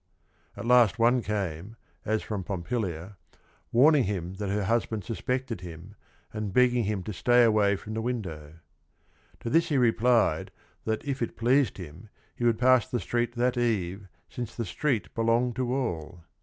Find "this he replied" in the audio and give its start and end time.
9.51-10.49